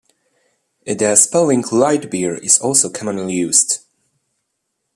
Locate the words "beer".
2.09-2.33